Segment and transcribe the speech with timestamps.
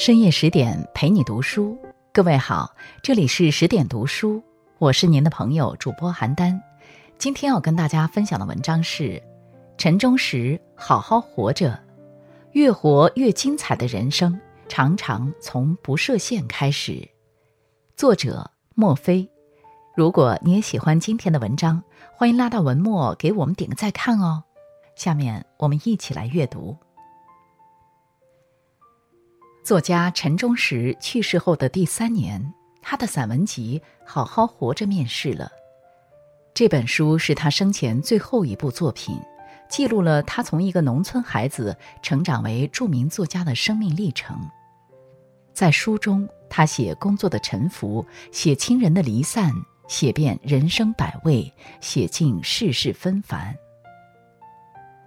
[0.00, 1.78] 深夜十点陪你读书，
[2.10, 4.42] 各位好，这里是十点读书，
[4.78, 6.58] 我是您的朋友主播邯郸。
[7.18, 9.22] 今天要跟大家分享的文章是
[9.76, 11.78] 陈忠实好好活着，
[12.52, 14.40] 越活越精彩的人生，
[14.70, 17.06] 常常从不设限开始。
[17.94, 19.28] 作者莫非。
[19.94, 21.82] 如果你也喜欢今天的文章，
[22.16, 24.44] 欢迎拉到文末给我们点个再看哦。
[24.96, 26.74] 下面我们一起来阅读。
[29.62, 32.42] 作家陈忠实去世后的第三年，
[32.80, 35.50] 他的散文集《好好活着》面世了。
[36.54, 39.20] 这本书是他生前最后一部作品，
[39.68, 44.36] 记录了他从一个农村孩子成长为著名作家的生命历程。
[45.52, 49.52] 在书中，他写工作的沉浮，写亲人的离散，
[49.88, 53.54] 写遍人生百味，写尽世事纷繁。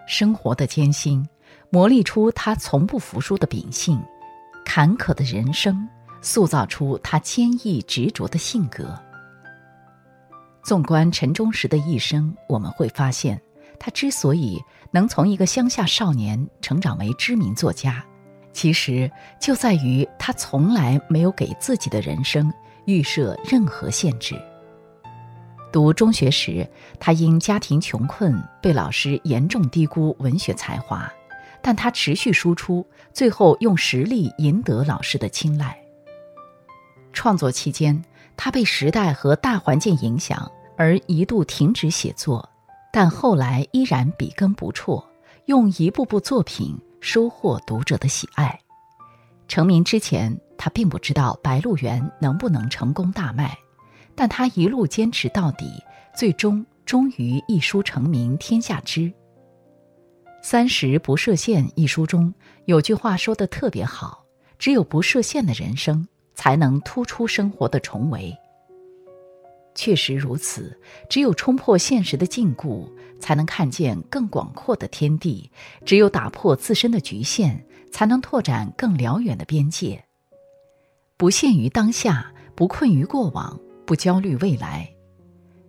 [0.07, 1.27] 生活的艰辛，
[1.71, 4.01] 磨砺出他从不服输的秉性。
[4.75, 5.87] 坎坷的人生
[6.23, 8.99] 塑造出他坚毅执着的性格。
[10.63, 13.39] 纵观陈忠实的一生，我们会发现，
[13.79, 18.03] 他之所以能从一个乡下少年成长为知名作家，
[18.51, 22.51] 其实就在于他从来没有给自己的人生
[22.87, 24.35] 预设任何限制。
[25.71, 26.67] 读中学时，
[26.99, 31.07] 他因家庭穷困，被老师严重低估文学才华。
[31.63, 35.75] 但他持续输出，最后用实力赢得老师的青睐。
[37.13, 37.99] 创作期间，
[38.35, 42.47] 他被时代和大环境影响，而一度停止写作，
[42.91, 45.01] 但后来依然笔耕不辍，
[45.45, 48.59] 用一部部作品收获读者的喜爱。
[49.47, 53.57] 成名之前，他并不知道《白鹿原》能不能成功大卖，
[54.15, 55.81] 但他一路坚持到底，
[56.13, 59.01] 最终终于一书成名天下知。
[60.45, 62.31] 《三十不设限》一书中
[62.65, 64.25] 有句话说的特别好
[64.59, 66.05] ：“只有不设限的人生，
[66.35, 68.37] 才能突出生活的重围。”
[69.73, 70.77] 确实如此，
[71.09, 72.85] 只有冲破现实的禁锢，
[73.21, 75.49] 才能看见更广阔的天地；
[75.85, 80.03] 只有打破自身的局限，才能拓展更辽远的边界。
[81.15, 84.93] 不限于当下，不困于过往，不焦虑未来。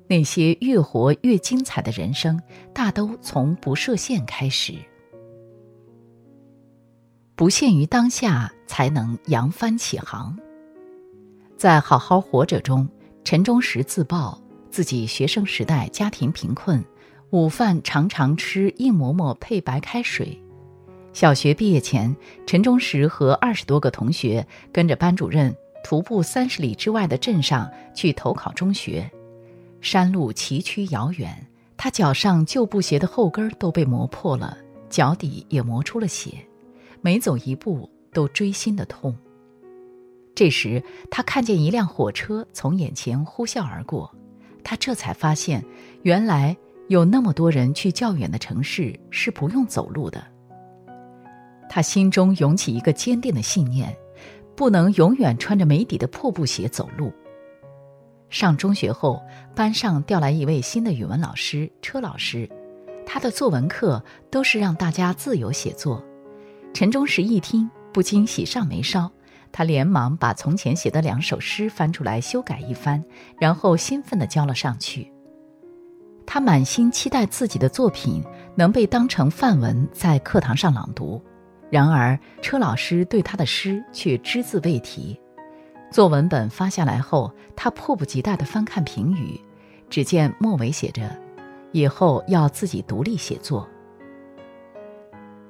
[0.06, 2.41] 那些越活越精彩的人生，
[2.75, 4.75] 大都从不设限开始。
[7.34, 10.38] 不限于当下，才能扬帆起航。
[11.56, 12.88] 在《好好活着》中，
[13.25, 14.38] 陈忠实自曝
[14.70, 16.84] 自己学生时代家庭贫困，
[17.31, 20.38] 午饭常常吃硬馍馍配白开水。
[21.12, 22.14] 小学毕业前，
[22.47, 29.10] 陈忠实和二十多个同学跟着班主任徒步三十里之外的镇上去投考中学。
[29.84, 31.46] 山路崎岖遥远，
[31.76, 34.56] 他脚上旧布鞋的后跟都被磨破了，
[34.88, 36.38] 脚底也磨出了血，
[37.02, 39.14] 每走一步都锥心的痛。
[40.34, 44.10] 这时，他看见一辆火车从眼前呼啸而过，
[44.64, 45.62] 他这才发现，
[46.00, 46.56] 原来
[46.88, 50.24] 有那么多人去较远的城市是不用走路的。
[51.68, 53.94] 他心中涌起一个坚定的信念：
[54.56, 57.12] 不能永远穿着没底的破布鞋走路。
[58.34, 59.22] 上中学后，
[59.54, 62.50] 班上调来一位新的语文老师车老师，
[63.06, 66.04] 他的作文课都是让大家自由写作。
[66.72, 69.08] 陈忠实一听，不禁喜上眉梢，
[69.52, 73.00] 他连忙把从前写的两首诗翻出来修改一番，
[73.38, 75.08] 然后兴奋地交了上去。
[76.26, 78.20] 他满心期待自己的作品
[78.56, 81.22] 能被当成范文在课堂上朗读，
[81.70, 85.16] 然而车老师对他的诗却只字未提。
[85.94, 89.41] 作文本发下来后，他迫不及待地翻看评语，
[89.88, 91.16] 只见末尾写着
[91.71, 93.69] ：“以后要自己独立写作。”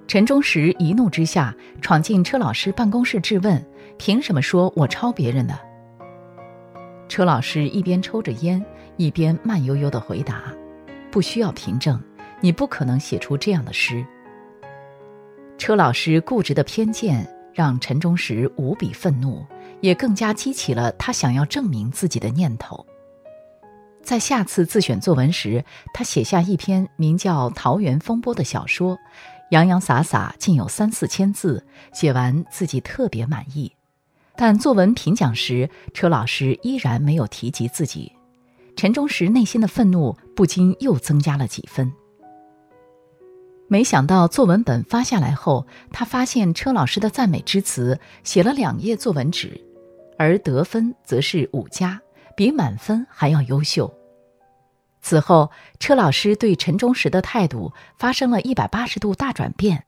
[0.06, 3.66] 陈忠实一怒之下闯进车老师办公室质问
[3.96, 5.58] ：“凭什么说我抄别人的？”
[7.08, 8.62] 车老师一边抽着烟，
[8.98, 10.42] 一边慢悠悠地回答
[11.10, 11.98] ：“不需要凭证，
[12.42, 14.04] 你不可能写出这样的诗。”
[15.56, 19.42] 车老师固执的偏见让陈忠实无比愤怒。
[19.84, 22.86] 也更加激起了他想要证明自己的念头。
[24.02, 28.96] 在下次自选作文时，他写下一篇名叫《桃园风波》的小说，
[29.50, 33.70] 洋洋洒洒竟有三四千字，写完自己特别满意。
[34.34, 38.10] 但作文评奖时，车老师依然没有提及自己。
[38.76, 41.92] 陈忠实内心的愤怒不禁又增加了几分。
[43.68, 49.60] 没想到作文本发下来后，他发现车老师的赞美之词写了两页作文纸。
[50.18, 52.00] 而得分则是五加，
[52.36, 53.92] 比满分还要优秀。
[55.02, 59.84] 此后，车老师对陈忠实的态度发生了一百八十度大转变。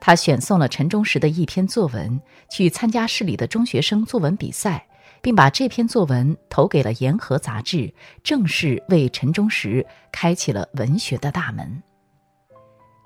[0.00, 4.86] 他选送了陈忠实的一篇作文去参加市里的中学生作文比赛，
[5.20, 7.92] 并把这篇作文投给了《言和》杂志，
[8.22, 11.82] 正式为陈忠实开启了文学的大门。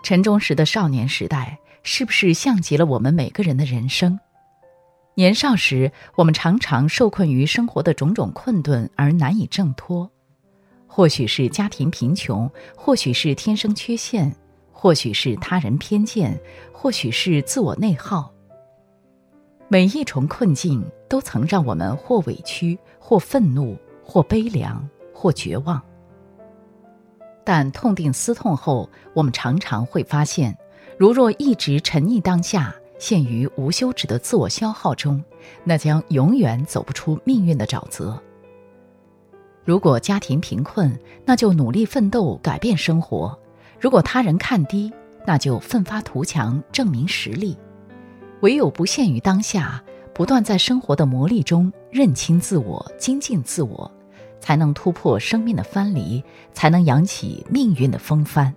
[0.03, 4.21] 陈忠实的少年时代，是不是像极了我们每个人的人生？
[5.14, 10.11] 年少时，我们常常受困于生活的种种困顿而难以挣脱，
[10.87, 14.35] 或许是家庭贫穷，或许是天生缺陷。
[14.75, 16.37] 或许是他人偏见，
[16.73, 18.32] 或许是自我内耗。
[19.69, 24.85] 每一重困境都曾让我们或委屈，或愤怒，或悲凉，
[25.15, 25.81] 或绝望。
[27.44, 30.58] 但痛定思痛后，我们常常会发现，
[30.99, 35.21] 如若一直沉溺当下，陷于无休止的自我消耗中，
[35.65, 38.17] 那将永远走不出命运的沼泽。
[39.65, 43.37] 如果家庭贫困，那就努力奋斗，改变生活。
[43.81, 44.93] 如果他人看低，
[45.27, 47.59] 那就奋发图强，证明实力。
[48.43, 49.83] 唯有不限于当下，
[50.15, 53.91] 不断在生活的磨砺中认清自我、精进自我，
[54.39, 56.23] 才能突破生命的藩篱，
[56.53, 58.55] 才能扬起命运的风帆。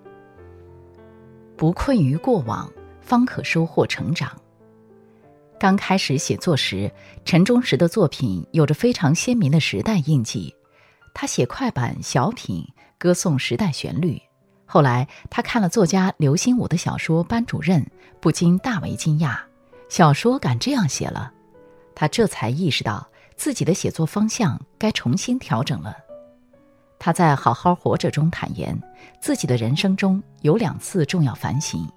[1.58, 2.72] 不困于过往，
[3.06, 4.31] 方可收获成长。
[5.60, 6.92] 刚开始写作时，
[7.24, 10.54] 陈忠实的作品有着非常鲜明的时代印记。
[11.13, 12.68] 他写快板、小品，
[12.98, 14.22] 歌颂时代旋律。
[14.66, 17.81] 后来，他看了作家刘心武的小说《班主任》，
[18.19, 19.38] 不禁大为惊讶：
[19.88, 21.31] 小说敢这样写了？
[21.94, 25.96] 他这才意识到自己的写作方向该重新调整了。
[27.00, 28.78] 他在《好好活着》中坦言，
[29.22, 31.88] 自己的人生中有两次重要反省。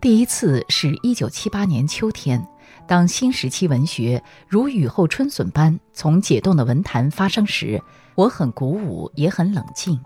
[0.00, 2.46] 第一次是一九七八年秋天，
[2.86, 7.82] 当新时期文学如雨后春笋般从解冻的文坛发生时，
[8.14, 9.98] 我很鼓舞，也很冷静。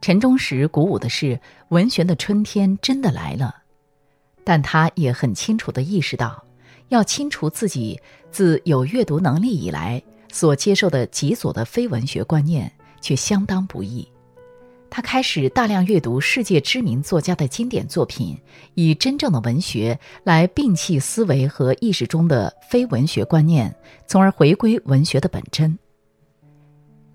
[0.00, 3.54] 陈忠实鼓舞的是，文学的春天真的来了，
[4.42, 6.42] 但他也很清楚地意识到，
[6.88, 10.02] 要清除自己自有阅读能力以来
[10.32, 14.08] 所接受的极左的非文学观念，却相当不易。
[14.96, 18.38] 他开始大量阅读世界知名作家的经典作品，
[18.74, 23.74] 以真正的文学来摒弃思维和意识中的非文学观念，
[24.06, 25.76] 从而回归文学的本真。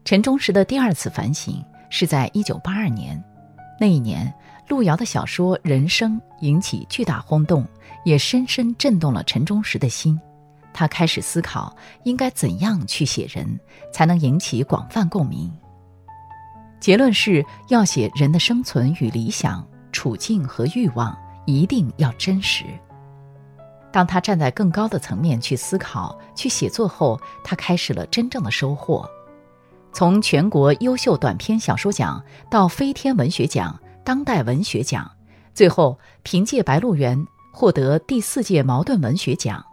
[0.04, 1.64] 陈忠实的第二次反省。
[1.90, 3.24] 是在一九八二年，
[3.80, 4.32] 那一年，
[4.68, 7.66] 路遥的小说《人生》引起巨大轰动，
[8.04, 10.20] 也深深震动了陈忠实的心。
[10.74, 11.74] 他开始思考
[12.04, 13.60] 应该怎样去写人，
[13.94, 15.50] 才能引起广泛共鸣。
[16.80, 22.66] 结论是要写人的生存与理想、处境和欲望，一定要真实。
[23.92, 29.08] 当他站在更高的层面去思考、去写作后，他开始了真正的收获。
[29.92, 35.10] 从全国优秀短篇小说奖到飞天文学奖、当代文学奖，
[35.54, 37.18] 最后凭借《白鹿原》
[37.52, 39.66] 获得第四届茅盾文学奖。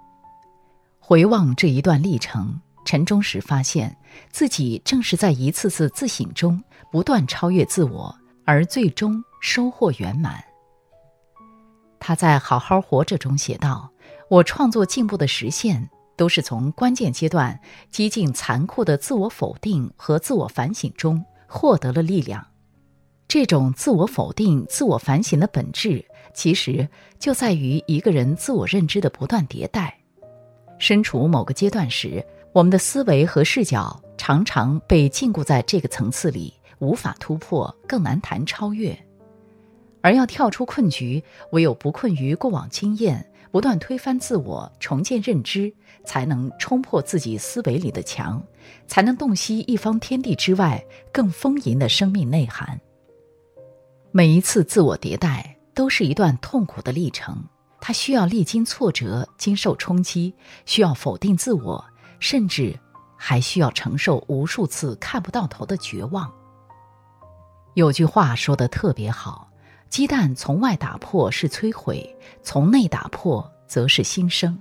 [0.99, 3.95] 回望这一段历程，陈忠实发现
[4.31, 8.17] 自己正是在一次次自省中不断超越自我，
[8.47, 10.43] 而最终收获圆满。
[12.01, 13.91] 他在《好好活着》中写道
[14.31, 15.87] ：“我创作进步的实现。”
[16.17, 17.61] 都是从关键阶段
[17.91, 22.43] 激进残酷的自我否定和自我反省中获得了力量。
[23.29, 29.95] 这种自我否定、自我反省的本质，其实就在于一个人自我认知的不断迭代。
[30.79, 32.25] 身处某个阶段时，
[32.57, 38.99] 我们的思维和视角常常被禁锢在这个层次里，无法突破，更难谈超越。
[40.01, 41.23] 而要跳出困局，
[41.53, 43.31] 唯有不困于过往经验。
[43.51, 45.71] 不断推翻自我，重建认知，
[46.03, 48.43] 才能冲破自己思维里的墙，
[48.87, 50.83] 才能洞悉一方天地之外
[51.13, 52.81] 更丰盈的生命内涵。
[54.13, 57.45] 每一次自我迭代都是一段痛苦的历程，
[57.83, 60.35] 它需要历经挫折，经受冲击，
[60.65, 61.85] 需要否定自我，
[62.19, 62.79] 甚至
[63.17, 66.33] 还需要承受无数次看不到头的绝望。
[67.75, 69.45] 有句话说的特别好。
[69.89, 74.61] 鸡蛋从外打破是摧毁，从内打破则是新生。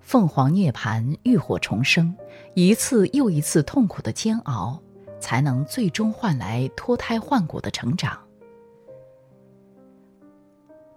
[0.00, 2.16] 凤凰涅槃，浴火重生，
[2.54, 4.80] 一次又一次痛苦的煎熬，
[5.20, 8.16] 才能最终换来脱胎换骨的成长。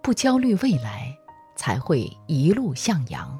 [0.00, 1.12] 不焦虑未来，
[1.56, 3.38] 才会一路向阳。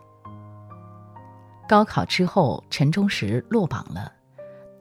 [1.73, 4.13] 高考之后，陈忠实落榜了。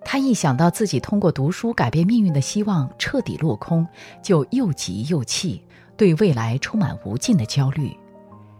[0.03, 3.87] 他一想到自己通过读书改变命运的希望彻底落空，
[4.21, 5.63] 就又急又气，
[5.95, 7.97] 对未来充满无尽的焦虑。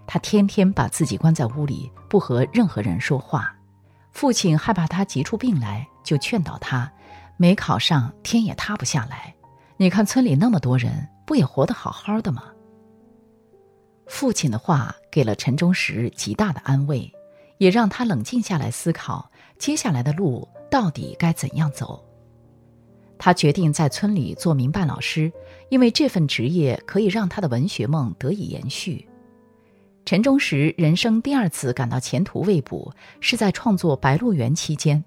[0.07, 3.53] 他天天把自己关在屋里，不和任何人说话。
[4.13, 6.89] 父亲害怕他急出病来，就劝导他
[7.35, 9.35] ：“没考上，天也塌不下来。
[9.75, 12.43] 你看村里那么多人，不也活得好好的吗？”
[14.07, 17.13] 父亲的话给了陈忠实极大的安慰，
[17.61, 22.03] 也让他冷静下来思考接下来的路到底该怎样走。
[23.19, 25.31] 他决定在村里做民办老师，
[25.69, 29.07] 因为这份职业可以让他的文学梦得以延续。
[30.05, 35.03] 陈忠实人生第二次感到前途未卜，是在创作《白鹿原》期间。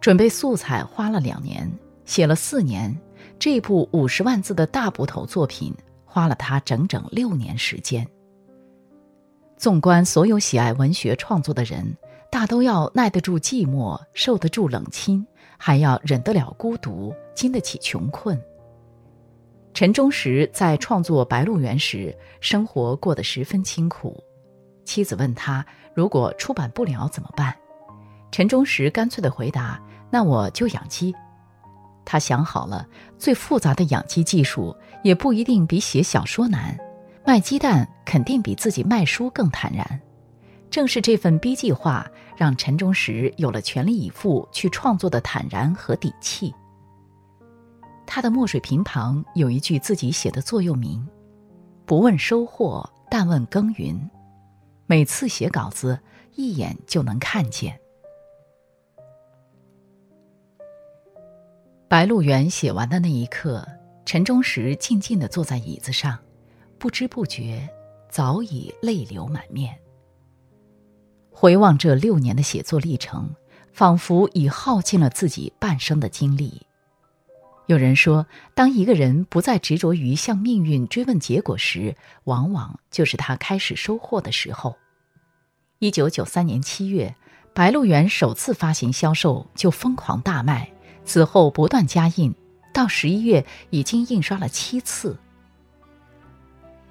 [0.00, 1.70] 准备素材花了两年，
[2.06, 2.98] 写了四年，
[3.38, 5.74] 这部五十万字的大部头作品
[6.06, 8.08] 花了他整整六年时间。
[9.58, 11.96] 纵观所有喜爱文学创作的人，
[12.30, 15.26] 大都要耐得住寂寞，受得住冷清。
[15.60, 18.40] 还要忍得了孤独，经得起穷困。
[19.74, 24.22] 陈忠实在创作《白鹿原》时，生活过得十分清苦。
[24.84, 27.52] 妻子问他：“如果出版不了怎么办？”
[28.30, 31.12] 陈忠实干脆地回答：“那我就养鸡。”
[32.06, 32.86] 他想好了，
[33.18, 36.78] 最复杂的养鸡技术也不一定比写小说难，
[37.26, 40.00] 卖鸡蛋肯定比自己卖书更坦然。
[40.70, 42.06] 正是这份逼计划，
[42.36, 46.54] 让陈忠实有了全力以赴去创作的坦然和底气。
[48.06, 51.06] 他的墨水瓶旁有一句自己写的座右铭
[51.84, 53.98] ：“不问收获，但问耕耘。”
[54.86, 55.98] 每次写稿子，
[56.34, 57.74] 一眼就能看见。
[61.88, 63.66] 《白鹿原》写完的那一刻，
[64.04, 66.18] 陈忠实静静地坐在椅子上，
[66.78, 67.68] 不知不觉，
[68.08, 69.76] 早已泪流满面。
[71.30, 73.34] 回望这六年的写作历程，
[73.72, 76.62] 仿佛已耗尽了自己半生的精力。
[77.66, 81.94] 有人说，当一个人不再执着于向命运追问结果时，
[82.24, 84.74] 往往就是他开始收获的时候。
[85.80, 87.14] 一九九三年七月，
[87.52, 90.70] 《白鹿原》首次发行销售就疯狂大卖，
[91.04, 92.34] 此后不断加印，
[92.72, 95.16] 到十一月已经印刷了七次。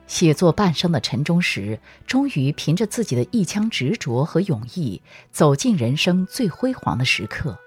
[0.08, 7.58] 写作半生的陈忠实，终于凭着自己的一腔执着和勇毅，走进人生最辉煌的时刻。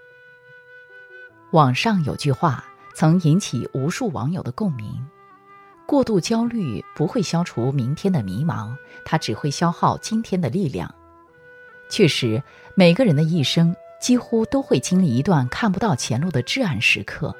[1.53, 4.87] 网上有句话曾引起无数网友的共鸣：
[5.87, 10.93] 过度焦虑不会消除明天的迷茫，它只会消耗今天的力量。
[11.91, 12.43] 确实，
[12.75, 17.37] 每个人的一生几乎都会经历一段看不到前路的至暗时刻。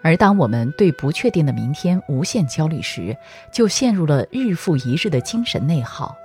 [0.00, 3.16] 而当我们对不确定的明天无限焦虑时，
[3.50, 6.16] 就陷入了日复一日的精神内耗。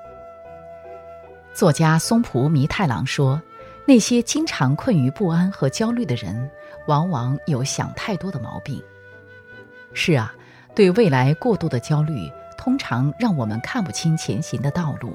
[1.53, 3.41] 作家松浦弥太郎说
[3.85, 6.49] ：“那些经常困于不安和焦虑的人，
[6.87, 8.81] 往往有想太多的毛病。”
[9.93, 10.33] 是啊，
[10.73, 15.11] 对未来过度的焦虑，通常让我们看不清前行的道路；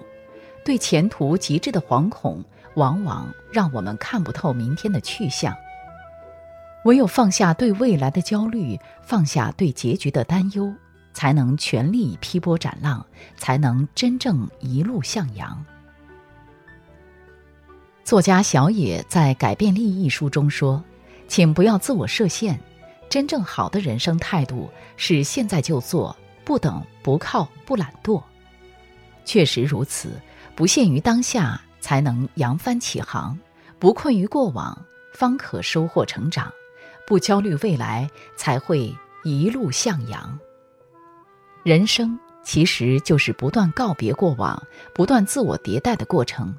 [0.64, 5.56] 对前途极致的惶恐，往往让我们看不透明天的去向。
[6.88, 10.72] 唯有放下对未来的焦虑，放下对结局的担忧，
[11.12, 13.04] 才能全力劈波斩浪，
[13.36, 15.62] 才能真正一路向阳。
[18.04, 20.82] 作家小野在《改变力》一书中说
[21.28, 22.58] ：“请不要自我设限，
[23.10, 28.22] 真正好的人生态度是现在就做，不等、不靠、不懒惰。”
[29.26, 30.18] 确实如此，
[30.56, 33.36] 不限于当下，才能扬帆起航；
[33.78, 36.50] 不困于过往，方可收获成长。
[37.08, 40.38] 不焦虑未来，才会一路向阳。
[41.62, 44.62] 人生其实就是不断告别过往、
[44.94, 46.54] 不断自我迭代的过程。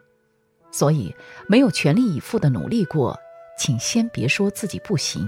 [0.71, 1.15] 所以，
[1.47, 3.15] 没有全力以赴的努力过，
[3.59, 5.21] 请先别说自己不行；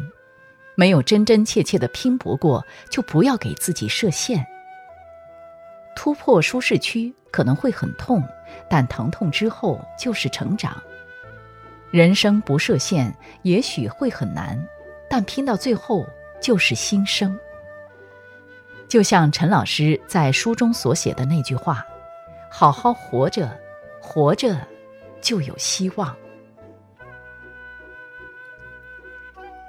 [0.73, 4.43] 没有真真切切的拼搏过，就不要给自己设限。
[5.95, 8.23] 突破舒适区可能会很痛，
[8.67, 10.81] 但疼痛之后就是成长。
[11.91, 14.59] 人生不设限，也许会很难。
[15.11, 16.07] 但拼到最后
[16.39, 17.37] 就是新生。
[18.87, 21.85] 就像陈老师在书中所写的那句话
[22.49, 23.51] ：“好好活着，
[24.01, 24.55] 活着
[25.19, 26.15] 就有希望。”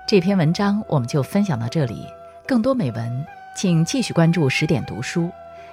[0.07, 2.07] 这篇文章我们就分享到这里。
[2.47, 5.29] 更多美文，请继续关注十点读书，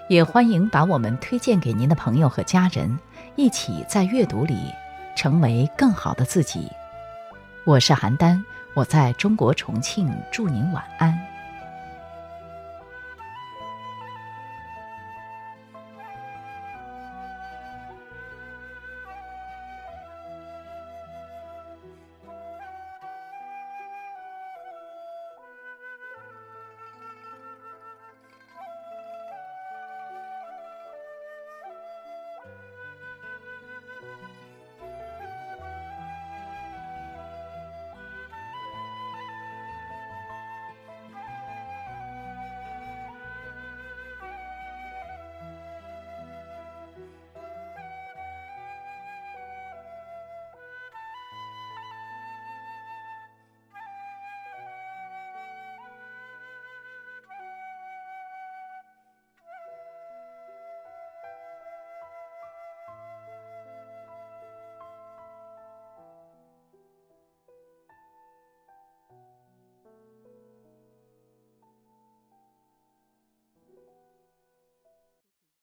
[0.07, 2.97] 也欢迎把我们推荐给您的朋友和家人，
[3.35, 4.73] 一起在阅读里
[5.15, 6.67] 成为更好的自己。
[7.65, 8.43] 我是邯郸。
[8.75, 11.28] 我在中国重庆，祝您晚安。